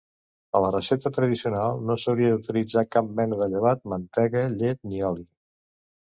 A 0.59 0.59
la 0.61 0.69
recepta 0.75 1.09
tradicional 1.17 1.83
no 1.89 1.97
s'hauria 2.03 2.31
d'utilitzar 2.31 2.83
cap 2.95 3.11
mena 3.19 3.37
de 3.41 3.49
llevat, 3.51 3.83
mantega, 3.93 4.41
llet 4.63 4.81
ni 4.93 5.05
oli. 5.11 5.27